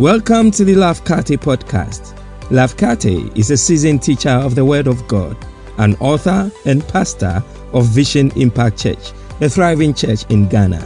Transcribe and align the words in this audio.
Welcome 0.00 0.50
to 0.50 0.64
the 0.64 0.74
Lafkate 0.74 1.38
podcast. 1.38 2.18
Lafkate 2.48 3.38
is 3.38 3.52
a 3.52 3.56
seasoned 3.56 4.02
teacher 4.02 4.28
of 4.28 4.56
the 4.56 4.64
Word 4.64 4.88
of 4.88 5.06
God, 5.06 5.36
an 5.78 5.94
author 6.00 6.50
and 6.66 6.86
pastor 6.88 7.44
of 7.72 7.86
Vision 7.86 8.32
Impact 8.34 8.76
Church, 8.76 9.12
a 9.40 9.48
thriving 9.48 9.94
church 9.94 10.28
in 10.30 10.48
Ghana. 10.48 10.82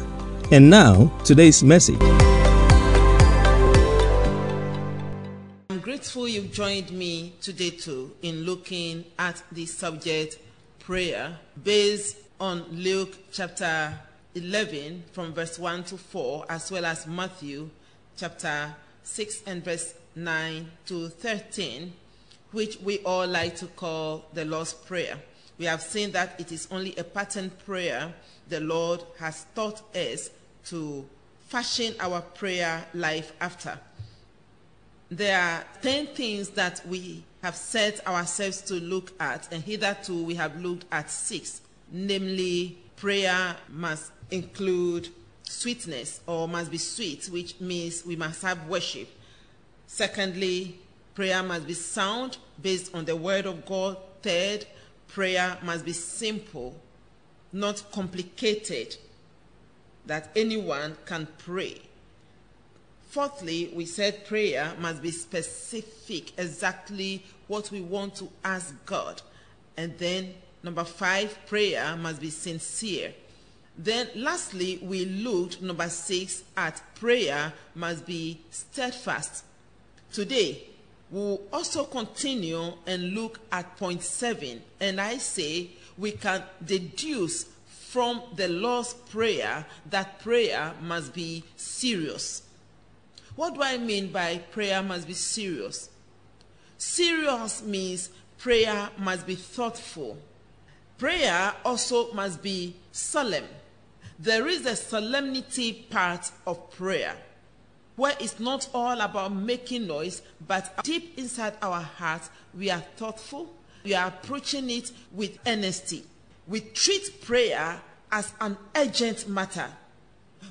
And 0.52 0.68
now, 0.68 1.06
today's 1.24 1.64
message. 1.64 1.98
I'm 5.70 5.80
grateful 5.80 6.28
you've 6.28 6.52
joined 6.52 6.90
me 6.90 7.32
today 7.40 7.70
too 7.70 8.14
in 8.20 8.42
looking 8.42 9.06
at 9.18 9.42
the 9.50 9.64
subject 9.64 10.38
prayer 10.80 11.38
based 11.64 12.18
on 12.38 12.62
Luke 12.72 13.16
chapter 13.32 13.98
11 14.34 15.04
from 15.12 15.32
verse 15.32 15.58
1 15.58 15.84
to 15.84 15.96
4 15.96 16.44
as 16.50 16.70
well 16.70 16.84
as 16.84 17.06
Matthew 17.06 17.70
chapter 18.14 18.74
6 19.08 19.42
and 19.46 19.64
verse 19.64 19.94
9 20.14 20.70
to 20.86 21.08
13 21.08 21.92
which 22.52 22.78
we 22.80 22.98
all 23.00 23.26
like 23.26 23.56
to 23.56 23.66
call 23.66 24.24
the 24.32 24.44
Lord's 24.44 24.72
Prayer. 24.72 25.18
We 25.58 25.64
have 25.64 25.82
seen 25.82 26.12
that 26.12 26.38
it 26.40 26.52
is 26.52 26.68
only 26.70 26.94
a 26.96 27.04
pattern 27.04 27.50
prayer 27.66 28.12
the 28.48 28.60
Lord 28.60 29.02
has 29.18 29.44
taught 29.54 29.82
us 29.94 30.30
to 30.66 31.04
fashion 31.48 31.94
our 32.00 32.20
prayer 32.20 32.86
life 32.94 33.32
after. 33.40 33.78
There 35.10 35.38
are 35.38 35.64
10 35.82 36.08
things 36.08 36.50
that 36.50 36.86
we 36.86 37.24
have 37.42 37.56
set 37.56 38.06
ourselves 38.06 38.62
to 38.62 38.74
look 38.74 39.12
at, 39.20 39.52
and 39.52 39.62
hitherto 39.62 40.22
we 40.22 40.34
have 40.36 40.60
looked 40.60 40.84
at 40.92 41.10
six. 41.10 41.60
Namely, 41.90 42.78
prayer 42.96 43.56
must 43.68 44.12
include 44.30 45.08
sweetness 45.48 46.20
or 46.26 46.46
must 46.48 46.70
be 46.70 46.78
sweet, 46.78 47.26
which 47.26 47.60
means 47.60 48.04
we 48.04 48.16
must 48.16 48.42
have 48.42 48.68
worship. 48.68 49.08
Secondly, 49.86 50.78
prayer 51.14 51.42
must 51.42 51.66
be 51.66 51.74
sound 51.74 52.38
based 52.60 52.94
on 52.94 53.04
the 53.04 53.16
word 53.16 53.46
of 53.46 53.64
God. 53.66 53.96
Third, 54.22 54.66
prayer 55.08 55.56
must 55.62 55.84
be 55.84 55.92
simple, 55.92 56.76
not 57.52 57.82
complicated, 57.92 58.96
that 60.06 60.30
anyone 60.36 60.96
can 61.06 61.26
pray. 61.38 61.80
Fourthly, 63.10 63.72
we 63.74 63.86
said 63.86 64.26
prayer 64.26 64.72
must 64.78 65.00
be 65.00 65.10
specific, 65.10 66.38
exactly 66.38 67.24
what 67.46 67.70
we 67.70 67.80
want 67.80 68.16
to 68.16 68.28
ask 68.44 68.74
God. 68.84 69.22
And 69.76 69.96
then, 69.98 70.34
number 70.62 70.84
five, 70.84 71.38
prayer 71.46 71.96
must 71.96 72.20
be 72.20 72.30
sincere. 72.30 73.14
Then, 73.78 74.08
lastly, 74.16 74.80
we 74.82 75.04
looked, 75.04 75.62
number 75.62 75.88
six, 75.88 76.42
at 76.56 76.82
prayer 76.96 77.52
must 77.76 78.04
be 78.04 78.40
steadfast. 78.50 79.44
Today, 80.12 80.64
we'll 81.10 81.40
also 81.52 81.84
continue 81.84 82.72
and 82.88 83.14
look 83.14 83.38
at 83.52 83.76
point 83.76 84.02
seven. 84.02 84.62
And 84.80 85.00
I 85.00 85.18
say 85.18 85.70
we 85.96 86.10
can 86.10 86.42
deduce 86.64 87.44
from 87.68 88.20
the 88.34 88.48
Lord's 88.48 88.94
Prayer 88.94 89.64
that 89.88 90.18
prayer 90.18 90.74
must 90.82 91.14
be 91.14 91.44
serious. 91.56 92.42
What 93.36 93.54
do 93.54 93.62
I 93.62 93.78
mean 93.78 94.10
by 94.10 94.38
prayer 94.38 94.82
must 94.82 95.06
be 95.06 95.14
serious? 95.14 95.88
Serious 96.76 97.62
means 97.62 98.10
prayer 98.38 98.90
must 98.98 99.24
be 99.24 99.36
thoughtful. 99.36 100.18
Prayer 100.98 101.54
also 101.64 102.12
must 102.12 102.42
be 102.42 102.74
solemn. 102.90 103.46
There 104.18 104.48
is 104.48 104.66
a 104.66 104.74
solemnity 104.74 105.86
part 105.90 106.32
of 106.44 106.70
prayer 106.72 107.14
where 107.94 108.14
it's 108.20 108.40
not 108.40 108.68
all 108.74 109.00
about 109.00 109.32
making 109.32 109.86
noise, 109.86 110.22
but 110.46 110.84
deep 110.84 111.16
inside 111.18 111.54
our 111.62 111.80
hearts, 111.80 112.30
we 112.56 112.70
are 112.70 112.82
thoughtful. 112.96 113.52
We 113.84 113.94
are 113.94 114.08
approaching 114.08 114.70
it 114.70 114.90
with 115.12 115.38
earnesty. 115.46 116.04
We 116.46 116.60
treat 116.60 117.20
prayer 117.20 117.80
as 118.10 118.32
an 118.40 118.56
urgent 118.76 119.28
matter. 119.28 119.68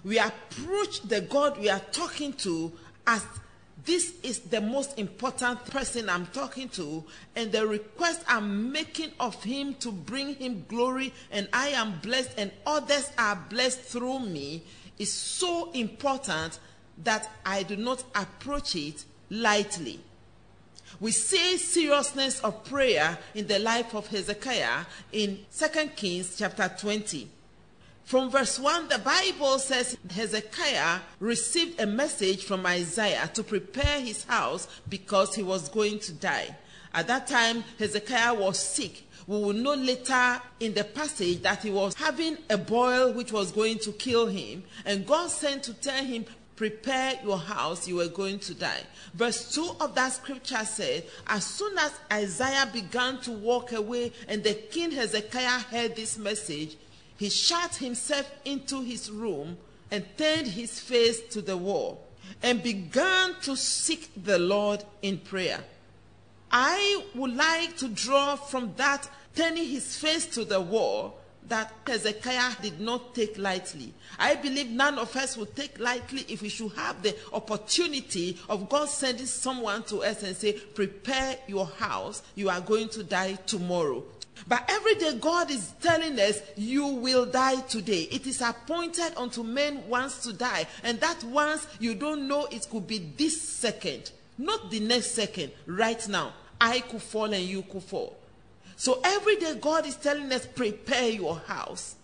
We 0.04 0.20
approach 0.20 1.02
the 1.02 1.22
God 1.22 1.60
we 1.60 1.70
are 1.70 1.82
talking 1.92 2.34
to 2.34 2.72
as 3.06 3.26
this 3.86 4.14
is 4.24 4.40
the 4.40 4.62
most 4.62 4.98
important 4.98 5.64
person 5.66 6.10
I'm 6.10 6.26
talking 6.28 6.70
to, 6.70 7.04
and 7.36 7.52
the 7.52 7.66
request 7.66 8.22
I'm 8.28 8.72
making 8.72 9.12
of 9.20 9.42
him 9.44 9.76
to 9.76 9.92
bring 9.92 10.36
him 10.36 10.66
glory, 10.68 11.14
and 11.32 11.48
I 11.54 11.70
am 11.70 12.00
blessed, 12.00 12.32
and 12.38 12.52
others 12.66 13.12
are 13.18 13.36
blessed 13.50 13.82
through 13.82 14.20
me, 14.20 14.64
is 14.98 15.14
so 15.14 15.72
important 15.72 16.60
that 17.04 17.30
I 17.46 17.64
do 17.64 17.76
not 17.76 18.04
approach 18.16 18.76
it 18.76 19.06
lightly. 19.30 20.00
We 21.00 21.12
see 21.12 21.58
seriousness 21.58 22.40
of 22.40 22.64
prayer 22.64 23.18
in 23.36 23.46
the 23.46 23.60
life 23.60 23.94
of 23.94 24.08
Hezekiah 24.08 24.86
in 25.12 25.46
2 25.56 25.68
Kings 25.96 26.36
chapter 26.38 26.72
20. 26.80 27.30
From 28.08 28.30
verse 28.30 28.58
1, 28.58 28.88
the 28.88 29.00
Bible 29.00 29.60
says 29.60 29.98
Hezekiah 30.10 31.02
received 31.20 31.82
a 31.82 31.86
message 31.86 32.46
from 32.46 32.66
Isaiah 32.66 33.30
to 33.34 33.44
prepare 33.44 34.00
his 34.00 34.24
house 34.24 34.70
because 34.88 35.36
he 35.36 35.44
was 35.44 35.68
going 35.68 36.00
to 36.00 36.14
die. 36.14 36.56
At 36.94 37.08
that 37.08 37.28
time, 37.28 37.66
Hezekiah 37.78 38.34
was 38.34 38.60
sick. 38.60 39.04
We 39.28 39.36
will 39.36 39.52
know 39.52 39.74
later 39.74 40.42
in 40.62 40.74
the 40.74 40.86
passage 40.86 41.42
that 41.42 41.64
he 41.64 41.70
was 41.70 41.96
having 41.96 42.38
a 42.50 42.58
boil 42.58 43.12
which 43.12 43.34
was 43.34 43.52
going 43.52 43.80
to 43.80 43.92
kill 43.92 44.28
him. 44.28 44.64
And 44.86 45.06
God 45.06 45.30
sent 45.30 45.64
to 45.64 45.74
tell 45.74 46.02
him, 46.02 46.24
prepare 46.56 47.20
your 47.26 47.38
house, 47.38 47.90
you 47.90 48.00
are 48.00 48.08
going 48.08 48.40
to 48.40 48.54
die. 48.54 48.84
Verse 49.16 49.54
2 49.54 49.72
of 49.82 49.96
that 49.96 50.14
scripture 50.14 50.64
said, 50.64 51.04
As 51.28 51.46
soon 51.46 51.78
as 51.78 51.92
Isaiah 52.10 52.70
began 52.72 53.20
to 53.24 53.32
walk 53.32 53.74
away 53.74 54.14
and 54.30 54.46
the 54.46 54.54
king 54.54 54.92
Hezekiah 54.92 55.60
heard 55.60 55.98
this 55.98 56.18
message, 56.18 56.78
he 57.18 57.30
shut 57.30 57.76
himself 57.76 58.32
into 58.46 58.82
his 58.82 59.12
room 59.12 59.58
and 59.92 60.06
turned 60.18 60.48
his 60.48 60.80
face 60.80 61.22
to 61.30 61.42
the 61.42 61.58
wall 61.58 62.04
and 62.44 62.62
began 62.62 63.36
to 63.42 63.56
seek 63.56 64.12
the 64.24 64.38
Lord 64.38 64.84
in 65.02 65.18
prayer. 65.18 65.60
I 66.52 67.04
would 67.16 67.36
like 67.36 67.78
to 67.78 67.88
draw 67.90 68.36
from 68.36 68.74
that 68.78 69.10
turning 69.36 69.68
his 69.68 69.96
face 69.98 70.26
to 70.28 70.46
the 70.46 70.62
wall 70.62 71.20
that 71.48 71.74
Hezekiah 71.86 72.56
did 72.62 72.80
not 72.80 73.16
take 73.16 73.38
lightly. 73.38 73.94
I 74.20 74.36
believe 74.36 74.70
none 74.70 74.98
of 74.98 75.16
us 75.16 75.38
would 75.38 75.56
take 75.56 75.80
lightly 75.80 76.26
if 76.28 76.42
we 76.42 76.50
should 76.50 76.74
have 76.74 77.02
the 77.02 77.16
opportunity 77.32 78.38
of 78.50 78.68
God 78.68 78.90
sending 78.90 79.26
someone 79.26 79.84
to 79.84 80.04
us 80.04 80.24
and 80.24 80.36
say, 80.36 80.54
Prepare 80.54 81.38
your 81.48 81.66
house, 81.66 82.22
you 82.36 82.50
are 82.50 82.62
going 82.62 82.90
to 82.90 83.04
die 83.04 83.34
tomorrow. 83.46 84.04
But 84.48 84.64
every 84.70 84.96
day 84.96 85.18
God 85.20 85.50
is 85.50 85.74
telling 85.82 86.20
us, 86.20 86.42
You 86.56 86.88
will 86.88 87.26
die 87.26 87.62
today. 87.62 88.08
It 88.12 88.28
is 88.28 88.42
appointed 88.42 89.14
unto 89.18 89.44
men 89.44 89.88
once 89.88 90.24
to 90.24 90.34
die. 90.34 90.68
And 90.84 91.00
that 91.00 91.24
once 91.24 91.66
you 91.80 91.96
don't 91.96 92.28
know 92.28 92.46
it 92.52 92.68
could 92.70 92.88
be 92.88 93.00
this 93.18 93.42
second, 93.42 94.12
not 94.38 94.70
the 94.70 94.80
next 94.80 95.12
second, 95.12 95.52
right 95.66 96.08
now. 96.08 96.34
I 96.60 96.80
could 96.80 97.02
fall 97.02 97.34
and 97.34 97.44
you 97.44 97.62
could 97.64 97.84
fall. 97.84 98.18
So 98.76 99.00
every 99.04 99.38
day 99.38 99.56
God 99.56 99.86
is 99.86 99.96
telling 99.96 100.32
us, 100.32 100.46
prepare 100.46 101.10
your 101.10 101.38
house. 101.40 101.96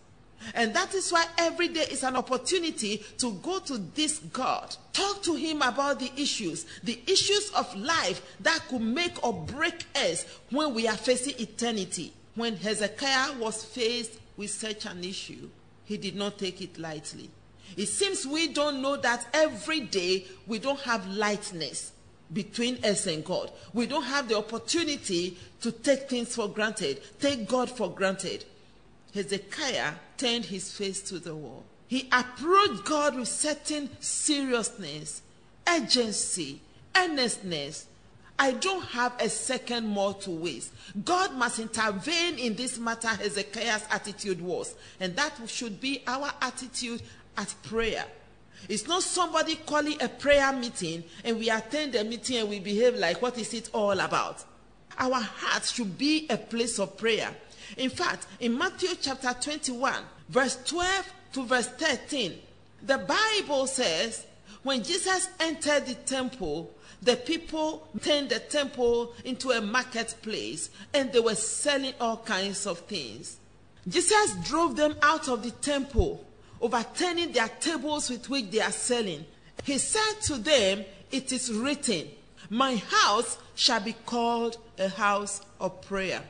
And 0.55 0.73
that 0.75 0.93
is 0.93 1.11
why 1.11 1.25
every 1.37 1.69
day 1.69 1.85
is 1.89 2.03
an 2.03 2.15
opportunity 2.15 3.03
to 3.19 3.33
go 3.35 3.59
to 3.59 3.77
this 3.77 4.19
God. 4.19 4.75
Talk 4.91 5.23
to 5.23 5.35
him 5.35 5.61
about 5.61 5.99
the 5.99 6.11
issues, 6.17 6.65
the 6.83 6.99
issues 7.07 7.51
of 7.51 7.73
life 7.75 8.21
that 8.41 8.59
could 8.67 8.81
make 8.81 9.23
or 9.25 9.33
break 9.33 9.85
us 9.95 10.25
when 10.49 10.73
we 10.73 10.87
are 10.87 10.97
facing 10.97 11.39
eternity. 11.39 12.13
When 12.35 12.55
Hezekiah 12.55 13.37
was 13.37 13.63
faced 13.63 14.19
with 14.37 14.49
such 14.49 14.85
an 14.85 15.03
issue, 15.03 15.49
he 15.85 15.97
did 15.97 16.15
not 16.15 16.39
take 16.39 16.61
it 16.61 16.79
lightly. 16.79 17.29
It 17.77 17.87
seems 17.87 18.25
we 18.25 18.47
don't 18.47 18.81
know 18.81 18.95
that 18.97 19.27
every 19.33 19.81
day 19.81 20.25
we 20.47 20.59
don't 20.59 20.79
have 20.81 21.07
lightness 21.07 21.91
between 22.31 22.83
us 22.83 23.05
and 23.07 23.23
God. 23.23 23.51
We 23.73 23.85
don't 23.85 24.03
have 24.03 24.27
the 24.27 24.37
opportunity 24.37 25.37
to 25.61 25.71
take 25.71 26.09
things 26.09 26.35
for 26.35 26.47
granted, 26.47 27.01
take 27.19 27.47
God 27.47 27.69
for 27.69 27.89
granted. 27.89 28.45
Hezekiah 29.13 29.93
turned 30.17 30.45
his 30.45 30.71
face 30.71 31.01
to 31.03 31.19
the 31.19 31.35
wall. 31.35 31.63
He 31.87 32.09
approached 32.11 32.85
God 32.85 33.15
with 33.15 33.27
certain 33.27 33.89
seriousness, 33.99 35.21
urgency, 35.67 36.61
earnestness. 36.95 37.85
I 38.39 38.51
don't 38.51 38.83
have 38.85 39.13
a 39.19 39.29
second 39.29 39.87
more 39.87 40.13
to 40.15 40.31
waste. 40.31 40.73
God 41.05 41.35
must 41.35 41.59
intervene 41.59 42.39
in 42.39 42.55
this 42.55 42.79
matter, 42.79 43.07
Hezekiah's 43.07 43.85
attitude 43.91 44.41
was. 44.41 44.75
And 44.99 45.15
that 45.15 45.33
should 45.47 45.79
be 45.79 46.03
our 46.07 46.31
attitude 46.41 47.01
at 47.37 47.53
prayer. 47.63 48.05
It's 48.69 48.87
not 48.87 49.03
somebody 49.03 49.55
calling 49.55 50.01
a 50.01 50.07
prayer 50.07 50.51
meeting 50.53 51.03
and 51.23 51.37
we 51.37 51.49
attend 51.49 51.93
the 51.93 52.03
meeting 52.03 52.37
and 52.37 52.49
we 52.49 52.59
behave 52.59 52.95
like 52.95 53.21
what 53.21 53.37
is 53.37 53.53
it 53.53 53.69
all 53.73 53.99
about. 53.99 54.43
Our 54.97 55.19
heart 55.19 55.65
should 55.65 55.97
be 55.97 56.27
a 56.29 56.37
place 56.37 56.79
of 56.79 56.97
prayer. 56.97 57.29
In 57.77 57.89
fact, 57.89 58.27
in 58.39 58.57
Matthew 58.57 58.89
chapter 59.01 59.33
21, 59.39 59.93
verse 60.29 60.57
12 60.65 61.13
to 61.33 61.43
verse 61.43 61.67
13, 61.67 62.33
the 62.83 62.97
Bible 62.97 63.67
says, 63.67 64.25
When 64.63 64.83
Jesus 64.83 65.29
entered 65.39 65.85
the 65.85 65.95
temple, 65.95 66.73
the 67.01 67.17
people 67.17 67.87
turned 68.01 68.29
the 68.29 68.39
temple 68.39 69.13
into 69.25 69.51
a 69.51 69.59
marketplace 69.59 70.69
and 70.93 71.11
they 71.11 71.19
were 71.19 71.35
selling 71.35 71.93
all 71.99 72.17
kinds 72.17 72.65
of 72.65 72.79
things. 72.79 73.37
Jesus 73.87 74.35
drove 74.45 74.77
them 74.77 74.95
out 75.01 75.27
of 75.27 75.43
the 75.43 75.51
temple, 75.51 76.25
overturning 76.61 77.33
their 77.33 77.49
tables 77.49 78.09
with 78.09 78.29
which 78.29 78.51
they 78.51 78.61
are 78.61 78.71
selling. 78.71 79.25
He 79.65 79.77
said 79.77 80.21
to 80.23 80.37
them, 80.37 80.85
It 81.11 81.33
is 81.33 81.51
written, 81.51 82.07
My 82.49 82.77
house 82.77 83.37
shall 83.55 83.81
be 83.81 83.93
called 84.05 84.57
a 84.79 84.87
house 84.87 85.41
of 85.59 85.81
prayer. 85.81 86.21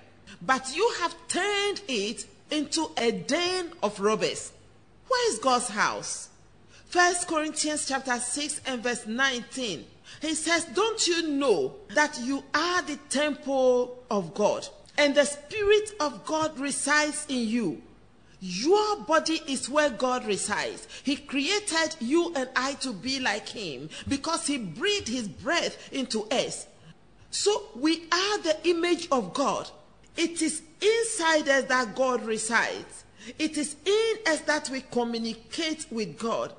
But 0.42 0.76
you 0.76 0.92
have 1.02 1.16
turned 1.28 1.82
it 1.88 2.26
into 2.50 2.90
a 2.98 3.12
den 3.12 3.72
of 3.84 4.00
robbers. 4.00 4.52
Where 5.08 5.32
is 5.32 5.40
God's 5.40 5.70
house? 5.70 6.30
First 6.94 7.28
Corinthians 7.28 7.88
chapter 7.88 8.20
6 8.20 8.62
and 8.68 8.84
verse 8.84 9.08
19. 9.08 9.84
He 10.22 10.36
says, 10.36 10.66
Don't 10.66 11.08
you 11.08 11.28
know 11.28 11.74
that 11.96 12.20
you 12.22 12.44
are 12.54 12.84
the 12.84 12.98
temple 13.10 13.98
of 14.12 14.36
God 14.36 14.68
and 14.96 15.16
the 15.16 15.26
Spirit 15.26 15.90
of 16.00 16.24
God 16.24 16.60
resides 16.60 17.26
in 17.30 17.48
you? 17.48 17.82
Your 18.40 18.98
body 18.98 19.42
is 19.48 19.68
where 19.68 19.90
God 19.90 20.28
resides. 20.28 20.88
He 21.02 21.16
created 21.16 21.96
you 22.00 22.32
and 22.36 22.48
I 22.56 22.74
to 22.74 22.94
be 22.94 23.20
like 23.20 23.50
Him 23.50 23.90
because 24.08 24.46
He 24.46 24.60
breathed 24.60 25.08
His 25.08 25.28
breath 25.28 25.92
into 25.92 26.26
us. 26.26 26.68
So 27.32 27.70
we 27.76 28.04
are 28.12 28.38
the 28.44 28.56
image 28.66 29.08
of 29.12 29.34
God. 29.34 29.68
It 30.16 30.44
is 30.44 30.62
inside 30.80 31.50
us 31.50 31.64
that 31.64 31.96
God 31.96 32.24
resides. 32.24 33.04
It 33.40 33.58
is 33.58 33.78
in 33.84 34.16
us 34.28 34.42
that 34.42 34.70
we 34.70 34.82
communicate 34.92 35.88
with 35.90 36.20
God. 36.20 36.54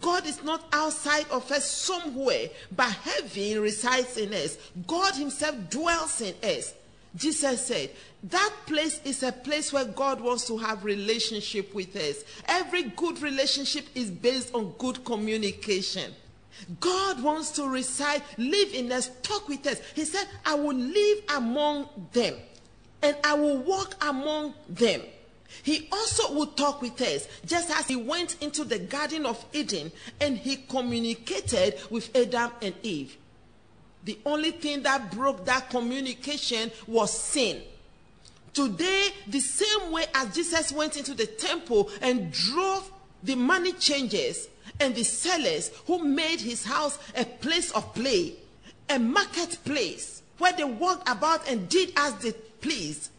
God 0.00 0.26
is 0.26 0.42
not 0.42 0.64
outside 0.72 1.26
of 1.30 1.50
us 1.50 1.70
somewhere, 1.70 2.48
but 2.74 2.90
heaven 2.90 3.60
resides 3.60 4.16
in 4.16 4.32
us. 4.34 4.56
God 4.86 5.14
Himself 5.14 5.56
dwells 5.68 6.20
in 6.20 6.34
us. 6.42 6.74
Jesus 7.16 7.66
said, 7.66 7.90
that 8.24 8.54
place 8.66 9.00
is 9.04 9.22
a 9.22 9.32
place 9.32 9.72
where 9.72 9.84
God 9.84 10.20
wants 10.20 10.46
to 10.46 10.58
have 10.58 10.84
relationship 10.84 11.74
with 11.74 11.96
us. 11.96 12.22
Every 12.46 12.84
good 12.84 13.22
relationship 13.22 13.86
is 13.94 14.10
based 14.10 14.54
on 14.54 14.74
good 14.78 15.04
communication. 15.04 16.12
God 16.78 17.22
wants 17.22 17.50
to 17.52 17.66
reside, 17.66 18.22
live 18.36 18.74
in 18.74 18.92
us, 18.92 19.10
talk 19.22 19.48
with 19.48 19.66
us. 19.66 19.80
He 19.94 20.04
said, 20.04 20.26
I 20.44 20.54
will 20.54 20.76
live 20.76 21.18
among 21.34 21.88
them 22.12 22.34
and 23.02 23.16
I 23.24 23.34
will 23.34 23.58
walk 23.58 23.96
among 24.04 24.54
them. 24.68 25.00
He 25.62 25.88
also 25.92 26.34
would 26.34 26.56
talk 26.56 26.82
with 26.82 27.00
us, 27.00 27.28
just 27.44 27.70
as 27.70 27.86
he 27.86 27.96
went 27.96 28.42
into 28.42 28.64
the 28.64 28.78
Garden 28.78 29.26
of 29.26 29.44
Eden 29.52 29.92
and 30.20 30.36
he 30.36 30.56
communicated 30.56 31.78
with 31.90 32.14
Adam 32.16 32.50
and 32.62 32.74
Eve. 32.82 33.16
The 34.04 34.18
only 34.24 34.52
thing 34.52 34.82
that 34.82 35.12
broke 35.12 35.44
that 35.44 35.70
communication 35.70 36.70
was 36.86 37.12
sin. 37.12 37.62
Today, 38.52 39.08
the 39.26 39.40
same 39.40 39.92
way 39.92 40.06
as 40.14 40.34
Jesus 40.34 40.72
went 40.72 40.96
into 40.96 41.14
the 41.14 41.26
temple 41.26 41.90
and 42.00 42.32
drove 42.32 42.90
the 43.22 43.34
money 43.34 43.72
changers 43.72 44.48
and 44.80 44.94
the 44.94 45.04
sellers 45.04 45.70
who 45.86 46.02
made 46.02 46.40
his 46.40 46.64
house 46.64 46.98
a 47.16 47.24
place 47.24 47.70
of 47.72 47.94
play, 47.94 48.34
a 48.88 48.98
marketplace 48.98 50.22
where 50.38 50.52
they 50.54 50.64
walked 50.64 51.08
about 51.08 51.48
and 51.48 51.68
did 51.68 51.92
as 51.96 52.14
they 52.16 52.32
pleased. 52.32 53.10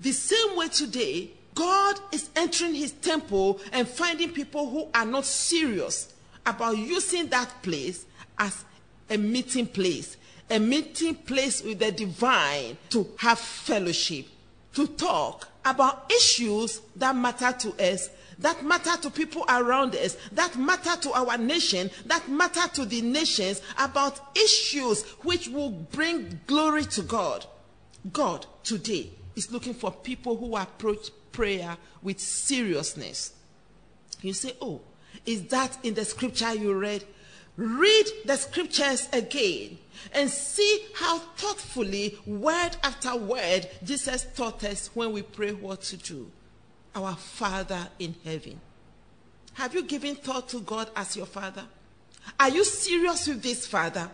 The 0.00 0.12
same 0.12 0.56
way 0.56 0.68
today, 0.68 1.30
God 1.58 1.98
is 2.12 2.30
entering 2.36 2.72
his 2.72 2.92
temple 2.92 3.60
and 3.72 3.88
finding 3.88 4.30
people 4.30 4.70
who 4.70 4.86
are 4.94 5.04
not 5.04 5.24
serious 5.24 6.14
about 6.46 6.78
using 6.78 7.26
that 7.30 7.52
place 7.64 8.06
as 8.38 8.64
a 9.10 9.16
meeting 9.16 9.66
place, 9.66 10.16
a 10.48 10.60
meeting 10.60 11.16
place 11.16 11.60
with 11.64 11.80
the 11.80 11.90
divine 11.90 12.78
to 12.90 13.08
have 13.16 13.40
fellowship, 13.40 14.26
to 14.74 14.86
talk 14.86 15.48
about 15.64 16.08
issues 16.12 16.80
that 16.94 17.16
matter 17.16 17.50
to 17.50 17.70
us, 17.92 18.08
that 18.38 18.64
matter 18.64 18.96
to 19.02 19.10
people 19.10 19.44
around 19.48 19.96
us, 19.96 20.16
that 20.30 20.56
matter 20.56 20.94
to 21.00 21.12
our 21.12 21.36
nation, 21.36 21.90
that 22.06 22.28
matter 22.28 22.68
to 22.68 22.84
the 22.84 23.02
nations, 23.02 23.62
about 23.80 24.20
issues 24.36 25.02
which 25.24 25.48
will 25.48 25.70
bring 25.70 26.38
glory 26.46 26.84
to 26.84 27.02
God. 27.02 27.44
God 28.12 28.46
today 28.62 29.10
is 29.34 29.50
looking 29.50 29.74
for 29.74 29.90
people 29.90 30.36
who 30.36 30.56
approach 30.56 31.10
prayer 31.32 31.76
with 32.02 32.20
seriousness. 32.20 33.32
You 34.22 34.32
say, 34.32 34.52
Oh, 34.60 34.80
is 35.24 35.44
that 35.48 35.78
in 35.82 35.94
the 35.94 36.04
scripture 36.04 36.54
you 36.54 36.74
read? 36.74 37.04
Read 37.56 38.06
the 38.24 38.36
scriptures 38.36 39.08
again 39.12 39.78
and 40.12 40.30
see 40.30 40.86
how 40.94 41.18
thoughtfully, 41.18 42.16
word 42.24 42.76
after 42.84 43.16
word, 43.16 43.68
Jesus 43.84 44.26
taught 44.36 44.62
us 44.62 44.90
when 44.94 45.12
we 45.12 45.22
pray 45.22 45.52
what 45.52 45.82
to 45.82 45.96
do. 45.96 46.30
Our 46.94 47.16
Father 47.16 47.88
in 47.98 48.14
heaven. 48.24 48.60
Have 49.54 49.74
you 49.74 49.82
given 49.82 50.14
thought 50.14 50.48
to 50.50 50.60
God 50.60 50.90
as 50.94 51.16
your 51.16 51.26
Father? 51.26 51.64
Are 52.38 52.48
you 52.48 52.64
serious 52.64 53.26
with 53.26 53.42
this 53.42 53.66
Father? 53.66 54.08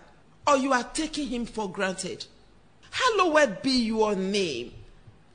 Or 0.46 0.56
you 0.56 0.72
are 0.72 0.84
taking 0.84 1.28
him 1.28 1.46
for 1.46 1.70
granted? 1.70 2.24
Hallowed 2.90 3.60
be 3.62 3.72
your 3.72 4.14
name. 4.14 4.72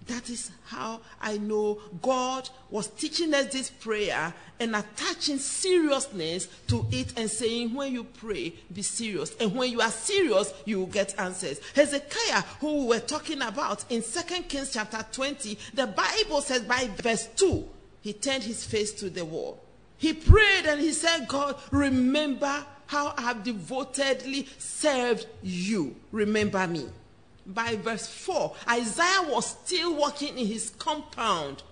That 0.10 0.28
is 0.32 0.50
how 0.66 1.02
I 1.22 1.38
know 1.38 1.80
God 2.02 2.50
was 2.72 2.88
teaching 2.88 3.32
us 3.36 3.54
this 3.54 3.70
prayer 3.70 4.34
and 4.60 4.76
attaching 4.76 5.38
seriousness 5.38 6.48
to 6.68 6.84
it 6.92 7.14
and 7.16 7.30
saying, 7.30 7.76
when 7.76 7.94
you 7.94 8.06
pray, 8.06 8.56
be 8.74 8.82
serious. 8.82 9.36
And 9.40 9.54
when 9.56 9.72
you 9.72 9.82
are 9.82 9.92
serious, 9.92 10.52
you 10.66 10.80
will 10.80 10.88
get 10.88 11.18
answers. 11.20 11.62
Hezekiah, 11.76 12.42
who 12.60 12.82
we 12.82 12.88
were 12.88 13.00
talking 13.00 13.44
about 13.44 13.86
in 13.92 14.02
2 14.02 14.44
Kings 14.48 14.74
chapter 14.74 15.06
20, 15.12 15.60
the 15.76 15.86
Bible 15.86 16.42
says 16.42 16.64
by 16.64 16.90
verse 16.98 17.28
2, 17.36 17.64
he 18.02 18.14
turned 18.14 18.44
his 18.44 18.66
face 18.66 18.92
to 18.94 19.12
the 19.12 19.24
wall. 19.24 19.64
He 19.98 20.14
prayed 20.14 20.66
and 20.66 20.82
he 20.82 20.92
said, 20.92 21.28
God, 21.28 21.56
remember 21.70 22.66
how 22.88 23.14
I 23.16 23.22
have 23.22 23.44
devotedly 23.44 24.48
served 24.58 25.28
you. 25.44 25.96
Remember 26.12 26.66
me 26.66 26.88
by 27.46 27.76
verse 27.76 28.08
4, 28.08 28.56
Isaiah 28.70 29.28
was 29.28 29.48
still 29.48 29.96
working 30.00 30.38
in 30.38 30.46
his 30.46 30.72
compound. 30.72 31.64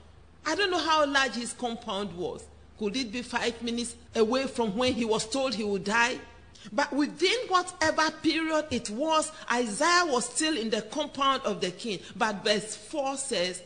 I 0.45 0.55
don't 0.55 0.71
know 0.71 0.79
how 0.79 1.05
large 1.05 1.35
his 1.35 1.53
compound 1.53 2.13
was. 2.13 2.45
Could 2.79 2.95
it 2.95 3.11
be 3.11 3.21
five 3.21 3.61
minutes 3.61 3.95
away 4.15 4.47
from 4.47 4.75
when 4.77 4.93
he 4.93 5.03
was 5.05 5.27
told 5.27 5.53
he 5.55 5.63
would 5.63 5.83
die? 5.83 6.19
But 6.71 6.91
within 6.93 7.37
whatever 7.47 8.11
period 8.21 8.65
it 8.71 8.89
was, 8.89 9.31
Isaiah 9.51 10.05
was 10.05 10.25
still 10.25 10.57
in 10.57 10.69
the 10.69 10.81
compound 10.81 11.43
of 11.43 11.61
the 11.61 11.71
king. 11.71 11.99
But 12.15 12.43
verse 12.43 12.75
4 12.75 13.17
says, 13.17 13.61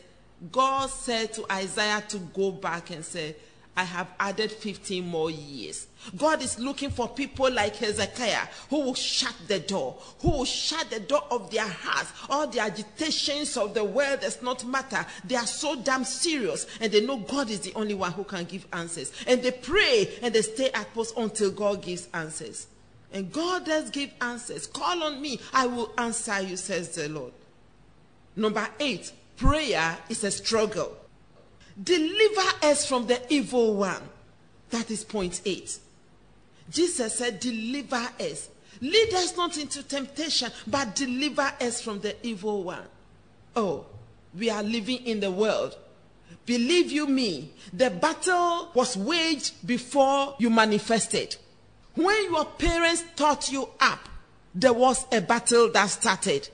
God 0.50 0.90
said 0.90 1.32
to 1.34 1.52
Isaiah 1.52 2.02
to 2.08 2.18
go 2.18 2.50
back 2.50 2.90
and 2.90 3.04
say, 3.04 3.36
I 3.74 3.84
have 3.84 4.08
added 4.20 4.52
15 4.52 5.06
more 5.06 5.30
years. 5.30 5.86
God 6.16 6.42
is 6.42 6.58
looking 6.58 6.90
for 6.90 7.08
people 7.08 7.50
like 7.50 7.76
Hezekiah 7.76 8.48
who 8.68 8.80
will 8.80 8.94
shut 8.94 9.34
the 9.48 9.60
door, 9.60 9.96
who 10.20 10.30
will 10.30 10.44
shut 10.44 10.90
the 10.90 11.00
door 11.00 11.24
of 11.30 11.50
their 11.50 11.66
hearts. 11.66 12.12
All 12.28 12.46
the 12.46 12.60
agitations 12.60 13.56
of 13.56 13.72
the 13.72 13.84
world 13.84 14.20
does 14.20 14.42
not 14.42 14.66
matter. 14.66 15.06
They 15.24 15.36
are 15.36 15.46
so 15.46 15.76
damn 15.76 16.04
serious 16.04 16.66
and 16.80 16.92
they 16.92 17.04
know 17.04 17.16
God 17.16 17.48
is 17.48 17.60
the 17.60 17.72
only 17.74 17.94
one 17.94 18.12
who 18.12 18.24
can 18.24 18.44
give 18.44 18.66
answers. 18.74 19.10
And 19.26 19.42
they 19.42 19.52
pray 19.52 20.18
and 20.20 20.34
they 20.34 20.42
stay 20.42 20.70
at 20.72 20.92
post 20.92 21.16
until 21.16 21.50
God 21.50 21.82
gives 21.82 22.08
answers. 22.12 22.66
And 23.10 23.32
God 23.32 23.64
does 23.64 23.88
give 23.88 24.10
answers. 24.20 24.66
Call 24.66 25.02
on 25.02 25.20
me, 25.20 25.40
I 25.52 25.66
will 25.66 25.92
answer 25.96 26.40
you, 26.42 26.58
says 26.58 26.94
the 26.94 27.08
Lord. 27.08 27.32
Number 28.36 28.68
eight, 28.80 29.12
prayer 29.36 29.96
is 30.10 30.24
a 30.24 30.30
struggle. 30.30 30.96
Deliver 31.80 32.66
us 32.66 32.86
from 32.86 33.06
the 33.06 33.20
evil 33.32 33.74
one. 33.74 34.02
That 34.70 34.90
is 34.90 35.04
point 35.04 35.40
eight. 35.44 35.78
Jesus 36.70 37.16
said, 37.16 37.40
Deliver 37.40 38.08
us. 38.20 38.48
Lead 38.80 39.14
us 39.14 39.36
not 39.36 39.56
into 39.58 39.82
temptation, 39.82 40.50
but 40.66 40.94
deliver 40.94 41.52
us 41.60 41.80
from 41.80 42.00
the 42.00 42.16
evil 42.26 42.64
one. 42.64 42.84
Oh, 43.54 43.86
we 44.36 44.50
are 44.50 44.62
living 44.62 45.06
in 45.06 45.20
the 45.20 45.30
world. 45.30 45.76
Believe 46.46 46.90
you 46.90 47.06
me, 47.06 47.50
the 47.72 47.90
battle 47.90 48.70
was 48.74 48.96
waged 48.96 49.64
before 49.66 50.34
you 50.38 50.50
manifested. 50.50 51.36
When 51.94 52.24
your 52.24 52.44
parents 52.44 53.04
taught 53.14 53.52
you 53.52 53.68
up, 53.78 54.08
there 54.54 54.72
was 54.72 55.06
a 55.12 55.20
battle 55.20 55.70
that 55.72 55.90
started. 55.90 56.48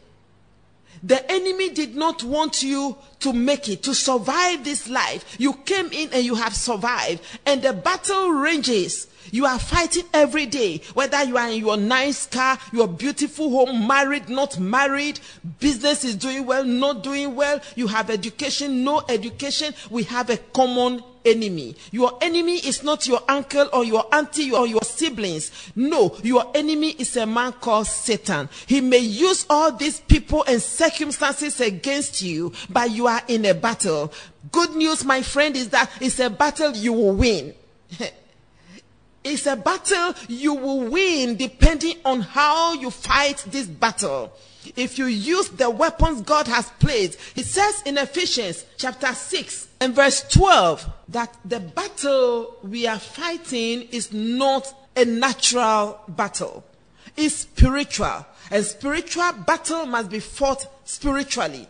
The 1.02 1.30
enemy 1.30 1.70
did 1.70 1.96
not 1.96 2.22
want 2.22 2.62
you 2.62 2.96
to 3.20 3.32
make 3.32 3.68
it, 3.68 3.82
to 3.84 3.94
survive 3.94 4.64
this 4.64 4.88
life. 4.88 5.36
You 5.38 5.52
came 5.52 5.90
in 5.92 6.10
and 6.12 6.24
you 6.24 6.34
have 6.34 6.54
survived. 6.54 7.22
And 7.46 7.62
the 7.62 7.72
battle 7.72 8.30
ranges. 8.30 9.06
You 9.30 9.44
are 9.44 9.58
fighting 9.58 10.04
every 10.14 10.46
day, 10.46 10.80
whether 10.94 11.22
you 11.22 11.36
are 11.36 11.48
in 11.50 11.58
your 11.58 11.76
nice 11.76 12.26
car, 12.26 12.58
your 12.72 12.88
beautiful 12.88 13.50
home, 13.50 13.86
married, 13.86 14.30
not 14.30 14.58
married, 14.58 15.20
business 15.60 16.02
is 16.02 16.14
doing 16.14 16.46
well, 16.46 16.64
not 16.64 17.02
doing 17.02 17.34
well, 17.34 17.60
you 17.74 17.88
have 17.88 18.08
education, 18.08 18.84
no 18.84 19.02
education. 19.06 19.74
We 19.90 20.04
have 20.04 20.30
a 20.30 20.38
common 20.38 21.02
enemy. 21.28 21.76
Your 21.90 22.18
enemy 22.20 22.56
is 22.56 22.82
not 22.82 23.06
your 23.06 23.20
uncle 23.28 23.68
or 23.72 23.84
your 23.84 24.06
auntie 24.14 24.52
or 24.52 24.66
your 24.66 24.82
siblings. 24.82 25.50
No, 25.76 26.16
your 26.22 26.50
enemy 26.54 26.90
is 26.90 27.16
a 27.16 27.26
man 27.26 27.52
called 27.52 27.86
Satan. 27.86 28.48
He 28.66 28.80
may 28.80 28.98
use 28.98 29.46
all 29.48 29.72
these 29.72 30.00
people 30.00 30.44
and 30.46 30.60
circumstances 30.60 31.60
against 31.60 32.22
you, 32.22 32.52
but 32.70 32.90
you 32.90 33.06
are 33.06 33.22
in 33.28 33.44
a 33.44 33.54
battle. 33.54 34.12
Good 34.52 34.74
news, 34.74 35.04
my 35.04 35.22
friend, 35.22 35.56
is 35.56 35.68
that 35.70 35.90
it's 36.00 36.20
a 36.20 36.30
battle 36.30 36.72
you 36.72 36.92
will 36.92 37.14
win. 37.14 37.54
it's 39.24 39.46
a 39.46 39.56
battle 39.56 40.14
you 40.28 40.54
will 40.54 40.88
win 40.90 41.36
depending 41.36 41.96
on 42.04 42.20
how 42.20 42.74
you 42.74 42.90
fight 42.90 43.44
this 43.48 43.66
battle 43.66 44.32
if 44.76 44.98
you 44.98 45.06
use 45.06 45.48
the 45.50 45.70
weapons 45.70 46.22
God 46.22 46.46
has 46.48 46.70
placed. 46.78 47.18
He 47.34 47.42
says 47.42 47.82
in 47.84 47.98
Ephesians 47.98 48.64
chapter 48.76 49.12
6 49.12 49.68
and 49.80 49.94
verse 49.94 50.26
12 50.28 50.88
that 51.08 51.34
the 51.44 51.60
battle 51.60 52.56
we 52.62 52.86
are 52.86 52.98
fighting 52.98 53.88
is 53.90 54.12
not 54.12 54.74
a 54.96 55.04
natural 55.04 56.00
battle, 56.08 56.64
it's 57.16 57.34
spiritual. 57.36 58.26
And 58.50 58.64
spiritual 58.64 59.32
battle 59.46 59.86
must 59.86 60.10
be 60.10 60.20
fought 60.20 60.66
spiritually. 60.84 61.68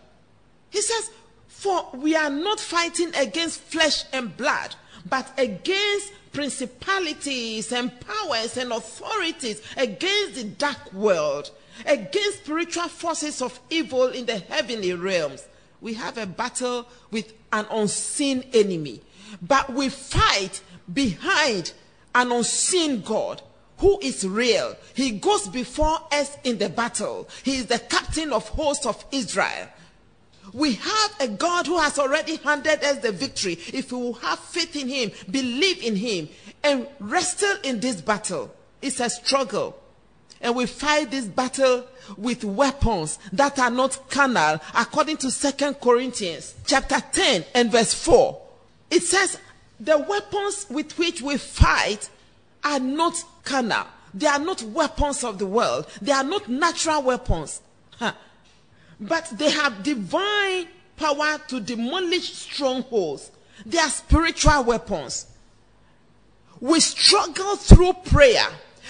He 0.71 0.81
says, 0.81 1.11
For 1.49 1.89
we 1.95 2.15
are 2.15 2.31
not 2.31 2.61
fighting 2.61 3.13
against 3.17 3.61
flesh 3.61 4.05
and 4.13 4.37
blood, 4.37 4.77
but 5.09 5.33
against 5.37 6.13
principalities 6.33 7.73
and 7.73 7.93
powers 8.01 8.57
and 8.57 8.73
authorities, 8.73 9.63
against 9.77 10.35
the 10.35 10.45
dark 10.45 10.93
world 10.93 11.51
against 11.87 12.45
spiritual 12.45 12.89
forces 12.89 13.43
of 13.43 13.59
evil 13.71 14.09
in 14.09 14.27
the 14.27 14.39
heavenly 14.39 14.93
realms. 14.95 15.47
We 15.81 15.95
have 15.95 16.19
a 16.19 16.27
battle 16.27 16.89
with 17.11 17.33
an 17.53 17.67
unseen 17.71 18.45
enemy, 18.53 19.01
but 19.41 19.73
we 19.73 19.89
fight 19.89 20.61
behind 20.93 21.73
an 22.15 22.33
unseen 22.33 23.03
God 23.03 23.43
who 23.79 23.99
is 24.01 24.27
real. 24.27 24.77
He 24.95 25.13
goes 25.13 25.47
before 25.47 26.01
us 26.11 26.37
in 26.43 26.59
the 26.59 26.69
battle. 26.69 27.29
He 27.45 27.57
is 27.57 27.67
the 27.67 27.79
captain 27.79 28.33
of 28.33 28.49
hosts 28.49 28.87
of 28.87 29.05
Israel. 29.13 29.69
We 30.53 30.75
have 30.75 31.15
a 31.21 31.29
God 31.29 31.67
who 31.67 31.79
has 31.79 31.99
already 31.99 32.37
handed 32.37 32.83
us 32.83 32.99
the 32.99 33.13
victory. 33.13 33.55
If 33.73 33.93
we 33.93 33.99
will 33.99 34.15
have 34.15 34.39
faith 34.39 34.77
in 34.77 34.89
Him, 34.89 35.11
believe 35.31 35.83
in 35.83 35.97
Him, 35.97 36.29
and 36.63 36.87
wrestle 36.99 37.57
in 37.63 37.81
this 37.81 38.01
battle, 38.01 38.55
it's 38.83 39.01
a 39.01 39.11
struggle. 39.11 39.79
And 40.41 40.55
we 40.55 40.67
fight 40.67 41.11
this 41.11 41.27
battle 41.27 41.85
with 42.17 42.45
weapons 42.45 43.19
that 43.33 43.59
are 43.59 43.71
not 43.71 44.09
carnal, 44.09 44.61
according 44.77 45.17
to 45.19 45.31
Second 45.31 45.81
Corinthians 45.81 46.55
chapter 46.67 47.01
10 47.13 47.45
and 47.55 47.73
verse 47.73 47.93
4. 47.93 48.41
It 48.91 49.03
says, 49.03 49.39
the 49.81 49.99
weapons 49.99 50.67
with 50.71 50.99
which 50.99 51.23
we 51.23 51.37
fight 51.37 52.09
are 52.65 52.81
not 52.81 53.23
carnal. 53.45 53.87
They 54.15 54.27
are 54.27 54.39
not 54.39 54.63
weapons 54.63 55.23
of 55.23 55.39
the 55.39 55.47
world. 55.47 55.87
They 56.01 56.13
are 56.13 56.25
not 56.25 56.49
natural 56.49 57.03
weapons. 57.03 57.61
Huh. 57.99 58.13
But 59.01 59.31
they 59.33 59.51
have 59.51 59.83
divine 59.83 60.69
power 60.97 61.39
to 61.49 61.61
demolish 61.61 62.33
strongholds. 62.33 63.31
They 63.65 63.79
are 63.79 63.89
spiritual 63.89 64.65
weapons. 64.65 65.27
We 66.61 66.81
struggle 66.81 67.57
through 67.57 67.93
prayer 68.05 68.49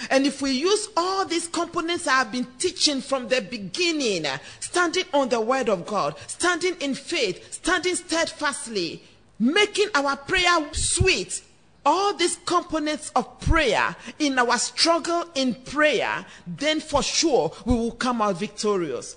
and 0.09 0.25
if 0.25 0.41
we 0.41 0.51
use 0.51 0.89
all 0.95 1.25
these 1.25 1.47
components 1.47 2.07
I 2.07 2.19
have 2.19 2.31
been 2.31 2.47
teaching 2.57 3.01
from 3.01 3.27
the 3.27 3.41
beginning, 3.41 4.25
standing 4.59 5.05
on 5.13 5.29
the 5.29 5.41
word 5.41 5.69
of 5.69 5.85
God, 5.85 6.15
standing 6.27 6.75
in 6.79 6.95
faith, 6.95 7.53
standing 7.53 7.95
steadfastly, 7.95 9.03
making 9.39 9.89
our 9.95 10.15
prayer 10.15 10.73
sweet, 10.73 11.41
all 11.85 12.13
these 12.13 12.37
components 12.45 13.11
of 13.15 13.39
prayer 13.41 13.95
in 14.19 14.37
our 14.37 14.57
struggle 14.57 15.25
in 15.35 15.55
prayer, 15.55 16.25
then 16.45 16.79
for 16.79 17.01
sure 17.01 17.51
we 17.65 17.73
will 17.73 17.91
come 17.91 18.21
out 18.21 18.37
victorious. 18.37 19.15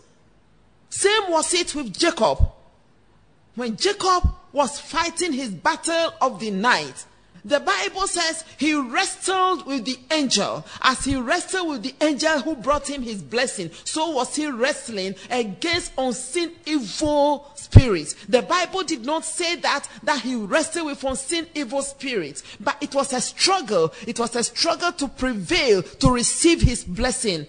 Same 0.93 1.31
was 1.31 1.55
it 1.55 1.75
with 1.75 1.99
Jacob. 1.99 2.39
When 3.55 3.77
Jacob 3.77 4.29
was 4.53 4.79
fighting 4.79 5.33
his 5.33 5.49
battle 5.49 6.13
of 6.21 6.39
the 6.39 6.51
night, 6.51 7.07
the 7.47 7.61
Bible 7.61 8.07
says 8.07 8.45
he 8.59 8.75
wrestled 8.75 9.67
with 9.67 9.87
the 9.87 9.99
angel. 10.11 10.67
As 10.83 11.03
he 11.03 11.17
wrestled 11.17 11.71
with 11.71 11.83
the 11.83 11.95
angel 12.05 12.41
who 12.41 12.57
brought 12.57 12.91
him 12.91 13.01
his 13.01 13.23
blessing, 13.23 13.71
so 13.85 14.11
was 14.11 14.37
he 14.37 14.49
wrestling 14.49 15.15
against 15.31 15.93
unseen 15.97 16.53
evil 16.67 17.51
spirits. 17.55 18.15
The 18.29 18.43
Bible 18.43 18.83
did 18.83 19.07
not 19.07 19.25
say 19.25 19.57
that, 19.57 19.89
that 20.03 20.21
he 20.21 20.35
wrestled 20.35 20.87
with 20.87 21.03
unseen 21.03 21.47
evil 21.55 21.81
spirits, 21.81 22.43
but 22.61 22.77
it 22.83 22.95
was 22.95 23.15
a 23.15 23.21
struggle. 23.23 23.95
It 24.07 24.19
was 24.19 24.37
a 24.37 24.45
struggle 24.45 24.93
to 24.93 25.09
prevail, 25.09 25.83
to 25.83 26.11
receive 26.11 26.61
his 26.61 26.85
blessing. 26.85 27.47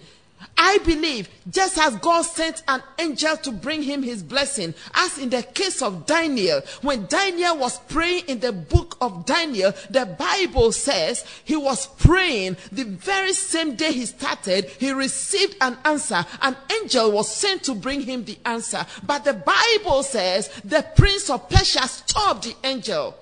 I 0.56 0.78
believe 0.78 1.28
just 1.50 1.78
as 1.78 1.96
God 1.96 2.22
sent 2.22 2.62
an 2.68 2.82
angel 2.98 3.36
to 3.38 3.52
bring 3.52 3.82
him 3.82 4.02
his 4.02 4.22
blessing, 4.22 4.74
as 4.94 5.18
in 5.18 5.30
the 5.30 5.42
case 5.42 5.82
of 5.82 6.06
Daniel, 6.06 6.62
when 6.82 7.06
Daniel 7.06 7.56
was 7.58 7.78
praying 7.80 8.24
in 8.28 8.40
the 8.40 8.52
book 8.52 8.96
of 9.00 9.26
Daniel, 9.26 9.72
the 9.90 10.06
Bible 10.06 10.72
says 10.72 11.24
he 11.44 11.56
was 11.56 11.86
praying 11.86 12.56
the 12.72 12.84
very 12.84 13.32
same 13.32 13.74
day 13.74 13.92
he 13.92 14.06
started, 14.06 14.66
he 14.78 14.90
received 14.92 15.56
an 15.60 15.76
answer. 15.84 16.24
An 16.42 16.56
angel 16.80 17.12
was 17.12 17.34
sent 17.34 17.62
to 17.64 17.74
bring 17.74 18.00
him 18.00 18.24
the 18.24 18.38
answer. 18.44 18.86
But 19.06 19.24
the 19.24 19.34
Bible 19.34 20.02
says 20.02 20.48
the 20.64 20.84
prince 20.96 21.30
of 21.30 21.48
Persia 21.48 21.86
stopped 21.88 22.44
the 22.44 22.56
angel. 22.64 23.14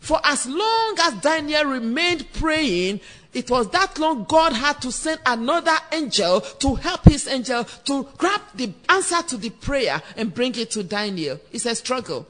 For 0.00 0.20
as 0.24 0.46
long 0.46 0.96
as 1.00 1.14
Daniel 1.14 1.64
remained 1.64 2.32
praying, 2.32 3.00
it 3.38 3.50
was 3.50 3.68
that 3.70 3.96
long 3.98 4.24
God 4.24 4.52
had 4.52 4.82
to 4.82 4.90
send 4.90 5.20
another 5.24 5.76
angel 5.92 6.40
to 6.40 6.74
help 6.74 7.04
his 7.04 7.28
angel 7.28 7.62
to 7.84 8.08
grab 8.18 8.40
the 8.56 8.72
answer 8.88 9.22
to 9.28 9.36
the 9.36 9.50
prayer 9.50 10.02
and 10.16 10.34
bring 10.34 10.56
it 10.56 10.72
to 10.72 10.82
Daniel. 10.82 11.38
It's 11.52 11.64
a 11.64 11.76
struggle. 11.76 12.26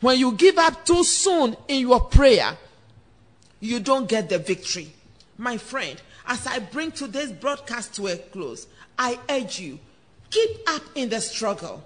When 0.00 0.18
you 0.18 0.32
give 0.32 0.56
up 0.56 0.86
too 0.86 1.04
soon 1.04 1.58
in 1.68 1.80
your 1.80 2.00
prayer, 2.00 2.56
you 3.60 3.80
don't 3.80 4.08
get 4.08 4.30
the 4.30 4.38
victory. 4.38 4.92
My 5.36 5.58
friend, 5.58 6.00
as 6.26 6.46
I 6.46 6.60
bring 6.60 6.90
today's 6.90 7.32
broadcast 7.32 7.94
to 7.96 8.06
a 8.06 8.16
close, 8.16 8.66
I 8.98 9.18
urge 9.28 9.60
you, 9.60 9.78
keep 10.30 10.56
up 10.68 10.82
in 10.94 11.10
the 11.10 11.20
struggle. 11.20 11.84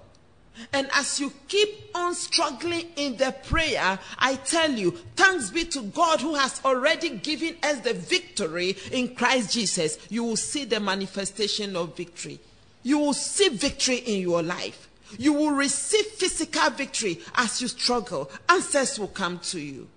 And 0.73 0.89
as 0.93 1.19
you 1.19 1.33
keep 1.49 1.91
on 1.95 2.15
struggling 2.15 2.87
in 2.97 3.17
the 3.17 3.35
prayer, 3.45 3.99
I 4.19 4.35
tell 4.37 4.71
you, 4.71 4.93
thanks 5.17 5.51
be 5.51 5.65
to 5.67 5.83
God 5.83 6.21
who 6.21 6.35
has 6.35 6.61
already 6.65 7.11
given 7.11 7.57
us 7.63 7.81
the 7.81 7.95
victory 7.95 8.77
in 8.93 9.15
Christ 9.15 9.53
Jesus. 9.53 9.99
You 10.09 10.25
will 10.25 10.37
see 10.37 10.65
the 10.65 10.81
manifestation 10.81 11.77
of 11.77 11.97
victory. 11.97 12.41
You 12.83 12.99
will 12.99 13.15
see 13.15 13.49
victory 13.49 13.97
in 13.97 14.21
your 14.21 14.43
life. 14.43 14.89
You 15.19 15.33
will 15.33 15.51
receive 15.51 16.05
physical 16.07 16.71
victory 16.71 17.21
as 17.35 17.61
you 17.61 17.69
struggle. 17.69 18.31
Answers 18.49 18.99
will 18.99 19.09
come 19.09 19.39
to 19.41 19.61
you. 19.61 19.89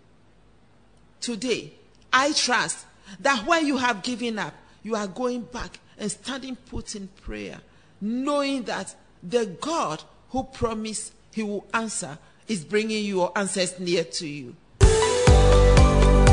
Today, 1.22 1.74
I 2.12 2.34
trust 2.34 2.86
that 3.20 3.46
when 3.46 3.68
you 3.68 3.78
have 3.78 4.04
given 4.04 4.40
up, 4.40 4.54
you 4.82 4.96
are 4.96 5.08
going 5.08 5.42
back 5.42 5.80
and 5.98 6.12
standing 6.12 6.56
put 6.56 6.96
in 6.96 7.08
prayer, 7.22 7.60
knowing 8.02 8.64
that 8.64 8.96
the 9.22 9.46
God 9.46 10.04
who 10.34 10.44
promised 10.44 11.14
he 11.32 11.44
will 11.44 11.66
answer 11.76 12.18
is 12.48 12.66
bringing 12.66 13.06
your 13.06 13.32
answers 13.38 13.80
near 13.80 14.04
to 14.04 14.28
you. 14.28 14.56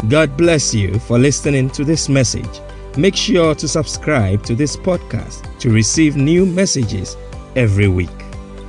God 0.08 0.36
bless 0.38 0.74
you 0.74 0.98
for 1.00 1.18
listening 1.18 1.68
to 1.70 1.84
this 1.84 2.08
message. 2.08 2.60
Make 2.96 3.14
sure 3.14 3.54
to 3.54 3.68
subscribe 3.68 4.42
to 4.44 4.54
this 4.54 4.74
podcast 4.74 5.58
to 5.60 5.70
receive 5.70 6.16
new 6.16 6.46
messages 6.46 7.14
every 7.54 7.88
week. 7.88 8.08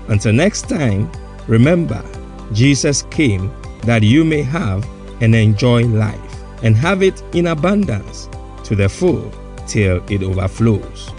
Until 0.09 0.33
next 0.33 0.67
time, 0.67 1.09
remember, 1.47 2.03
Jesus 2.51 3.03
came 3.03 3.49
that 3.83 4.03
you 4.03 4.25
may 4.25 4.43
have 4.43 4.85
and 5.21 5.33
enjoy 5.33 5.85
life 5.85 6.35
and 6.61 6.75
have 6.75 7.01
it 7.01 7.23
in 7.33 7.47
abundance 7.47 8.27
to 8.65 8.75
the 8.75 8.89
full 8.89 9.31
till 9.65 10.03
it 10.11 10.23
overflows. 10.23 11.09